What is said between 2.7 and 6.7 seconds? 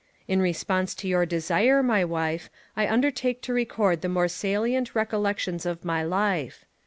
I undertake to record the more salient recollections of my life.